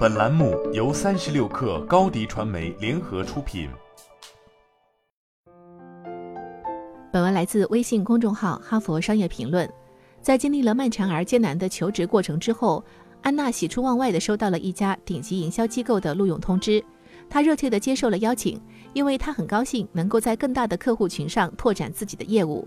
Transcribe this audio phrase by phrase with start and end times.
[0.00, 3.68] 本栏目由三十六氪高低传媒联合出品。
[7.12, 9.68] 本文来自微信公众号《哈佛商业评论》。
[10.22, 12.82] 在经历了漫长而艰难的求职过程之后，
[13.20, 16.82] 安娜喜出望外地收到了一家顶级营销机构的录用通知。
[17.28, 18.58] 她热切地接受了邀请，
[18.94, 22.66] 因为她很高兴能够在更大的客户群上拓展自己的业务。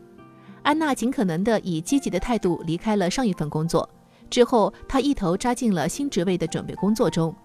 [0.61, 3.89] 安娜尽可能地以积极的态度离开了上一份工作。
[4.33, 7.35] 之后，他一头扎进了新职位的准备工作中。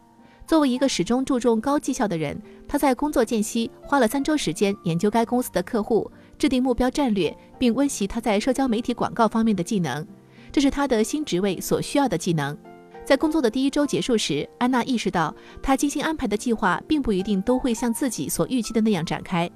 [0.46, 10.06] 作为一个始终注重高绩效的人，他在工作间隙花了三周时间研究该公司的客户，制定目标战略，并温习他在社交媒体广告方面的技能。
[10.50, 12.56] 这是他的新职位所需要的技能。
[13.04, 19.50] 在工作的第一周结束时，安娜意识到，她精心安排的计划并不一定都会像自己所预期的那样展开。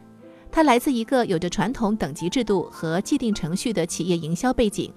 [0.51, 4.92] 她来自一个有着传统等级制度和既定程序的企业营销背景。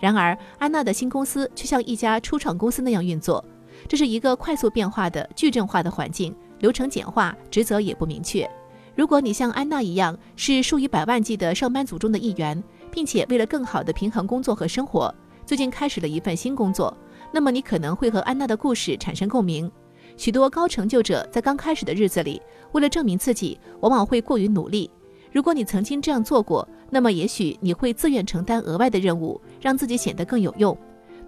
[0.00, 3.44] 然而，安娜的新公司却像一家初创公司那样运作。
[3.86, 8.48] 这是一个快速变化的矩阵化的环境，流程简化，职责也不明确。
[8.94, 15.14] 如果你像安娜一样是数以百万计的上班族中的一员，并且为了更好的平衡工作和生活，
[15.46, 16.96] 最近开始了一份新工作，
[17.32, 19.70] 那么你可能会和安娜的故事产生共鸣。
[20.16, 22.42] 许多高成就者在刚开始的日子里，
[22.72, 24.90] 为了证明自己，往往会过于努力。
[25.32, 30.76] 如果你曾经这样做过，那么也许你会自愿承担额外的任务，让自己显得更有用。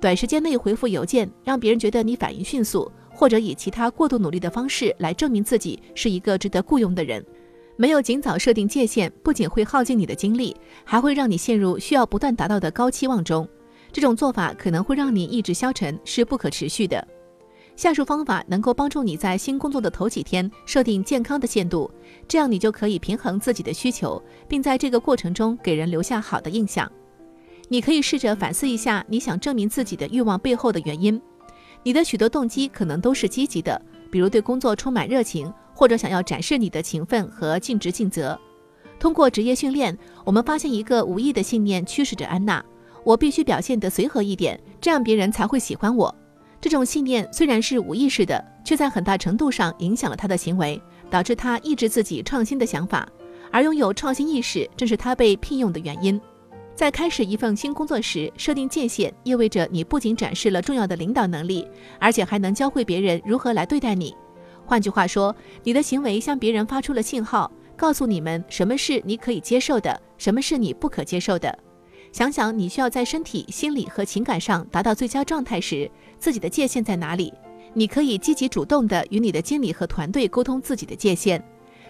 [0.01, 7.25] 短时间内回复邮件，让别人觉得你反应迅速，或者以其他过度努力的方式来证明自己是一个值得雇佣的人。
[7.77, 13.47] 没有尽早设定界限，不仅会耗尽你的精力，还会让你陷入需要不断达到的高期望中。
[13.93, 17.07] 这种做法可能会让你意志消沉，是不可持续的。
[17.81, 21.91] 下述方法能够帮助你在新工作的头几天设定健康的限度，
[22.29, 26.87] 这样你就可以平衡自己的需求，并在这个过程中给人留下好的印象。
[27.71, 31.19] 你可以试着反思一下你想证明自己的欲望背后的原因。
[31.83, 38.39] 你的许多动机可能都是积极的，比如对工作充满热情，或者想要展示你的勤奋和尽职尽责。
[38.99, 42.63] 通过职业训练，我们发现一个无意的信念驱使着安娜：
[43.05, 46.15] 我必须表现得随和一点，这样别人才会喜欢我。
[46.61, 53.09] 这种信念虽然是无意识的，却在很大程度上影响了他的行为，导致他抑制自己创新的想法。
[53.51, 56.21] 而拥有创新意识正是他被聘用的原因。
[56.75, 61.67] 在开始一份新工作时，设定界限意味着你不仅展示了重要的领导能力，
[61.99, 64.15] 而且还能教会别人如何来对待你。
[64.65, 65.35] 换句话说，
[65.65, 71.59] 你的行为向别人发出了信号，告诉你们什么是你可以接受的，什么是你不可接受的。
[72.13, 77.33] 想想你需要在身体、心理和情感上达到最佳状态时，自己的界限在哪里？
[77.73, 81.43] 你可以积极主动地与你的经理和团队沟通自己的界限。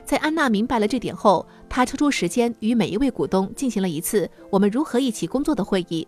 [0.04, 6.06] 在安娜明白了这点后，她抽出时间与每一位股东进行了一次“我们如何一起工作”的会议。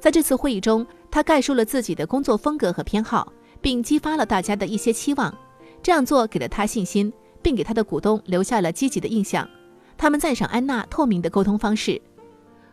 [0.00, 5.32] 在这次会议中，她概述了自己的工作风格和偏好，并激发了大家的一些期望。
[5.82, 7.12] 这样做给了她信心，
[7.42, 9.48] 并给她的股东留下了积极的印象。
[9.96, 12.00] 他们赞赏安娜透明的沟通方式。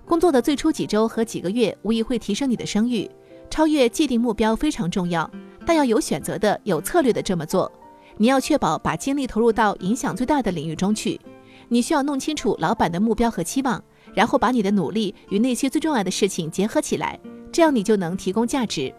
[0.09, 3.07] 工作的最初几周和几个月无疑会提升你的声誉。
[3.47, 5.29] 超越既定目标非常重要，
[5.67, 7.71] 但要有选择的、有策略的这么做。
[8.17, 11.21] 你要确保把精力投入到影响最大的领域中去。
[11.67, 13.79] 你需要弄清楚老板的目标和期望，
[14.15, 17.19] 然后把你的努力与那些最重要的事情结合起来，
[17.51, 18.91] 这样你就能提供价值。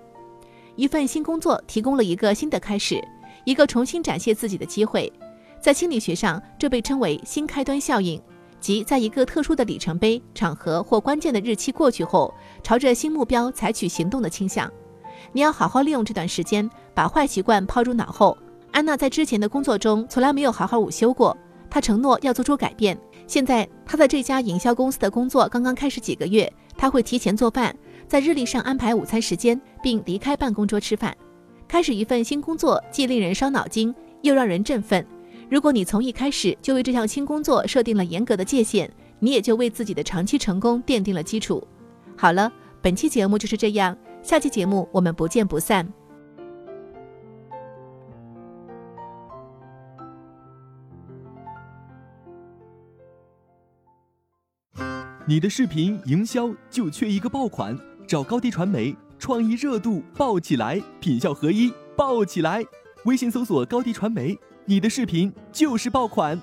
[0.77, 3.03] 一份新工作提供了一个新的开始，
[3.44, 5.12] 一个重新展现自己的机会。
[5.60, 8.22] 在心理学上，这被称为“新开端效应”。
[8.60, 12.32] 即在一个特殊的里程碑、场合或关键的日期过去后，
[12.62, 14.71] 朝着新目标采取行动的倾向。
[15.32, 18.37] 你要好好利用这段时间，把坏习惯抛诸脑后。
[18.72, 21.37] 安娜在之前的工作中从来没有好好午休过，
[21.69, 22.97] 她承诺要做出改变。
[23.26, 27.75] 现在她在这家营销公司的工作刚刚开始几个月，她会提前做饭，
[28.06, 31.16] 在日历上安排午餐时间，并离开办公桌吃饭。
[31.66, 35.04] 开始一份新工作，既令人伤脑筋，又让人振奋。
[35.50, 38.88] 如果你从一开始就为这项新工作设定了严格的界限，
[39.19, 41.66] 你也就为自己的长期成功奠定了基础。
[42.16, 42.50] 好了，
[42.81, 45.93] 本期节目就是这样，下期节目我们不见不散。
[55.27, 57.77] 你的视频营销就缺一个爆款，
[58.07, 62.65] 找高低传媒，创意热度爆起来，品效合一爆起来。
[63.04, 64.39] 微信搜索高低传媒。
[64.71, 66.41] 你的视频就是爆款。